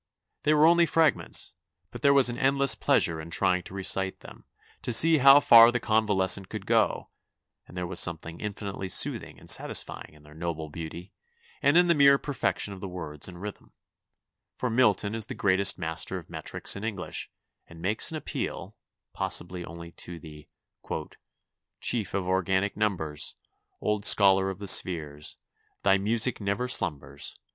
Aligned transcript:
They 0.41 0.53
were 0.55 0.65
only 0.65 0.87
fragments, 0.87 1.53
but 1.91 2.01
there 2.01 2.11
was 2.11 2.27
an 2.27 2.37
endless 2.39 2.73
pleasure 2.73 3.21
in 3.21 3.29
tiying 3.29 3.63
to 3.65 3.75
recite 3.75 4.21
them, 4.21 4.45
to 4.81 4.91
see 4.91 5.19
how 5.19 5.39
far 5.39 5.71
the 5.71 5.79
convalescent 5.79 6.49
could 6.49 6.65
go, 6.65 7.11
and 7.67 7.77
there 7.77 7.85
was 7.85 7.99
something 7.99 8.41
infinitely 8.41 8.89
soothing 8.89 9.37
and 9.39 9.47
satisf^dng 9.47 10.09
in 10.09 10.23
their 10.23 10.33
noble 10.33 10.69
beauty 10.71 11.13
and 11.61 11.77
in 11.77 11.85
the 11.85 11.93
mere 11.93 12.17
perfection 12.17 12.73
of 12.73 12.81
the 12.81 12.87
words 12.89 13.27
and 13.27 13.43
rhythm, 13.43 13.73
for 14.57 14.71
Milton 14.71 15.13
is 15.13 15.27
the 15.27 15.35
greatest 15.35 15.77
master 15.77 16.17
of 16.17 16.31
metrics 16.31 16.75
in 16.75 16.83
English 16.83 17.29
and 17.67 17.79
makes 17.79 18.09
an 18.09 18.17
appeal, 18.17 18.75
possible 19.13 19.63
only 19.69 19.91
to 19.91 20.17
the" 20.19 20.49
Chief 21.79 22.15
of 22.15 22.25
organic 22.25 22.75
numbers! 22.75 23.35
Old 23.79 24.03
scholar 24.03 24.49
of 24.49 24.57
the 24.57 24.67
spheres! 24.67 25.37
Thy 25.83 25.99
music 25.99 26.41
never 26.41 26.67
slumbers. 26.67 27.37